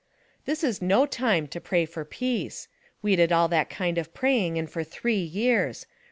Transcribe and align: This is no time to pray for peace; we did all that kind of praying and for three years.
This 0.45 0.63
is 0.63 0.81
no 0.81 1.05
time 1.05 1.47
to 1.49 1.61
pray 1.61 1.85
for 1.85 2.03
peace; 2.03 2.67
we 3.03 3.15
did 3.15 3.31
all 3.31 3.47
that 3.49 3.69
kind 3.69 3.99
of 3.99 4.15
praying 4.15 4.57
and 4.57 4.67
for 4.67 4.83
three 4.83 5.19
years. 5.21 5.85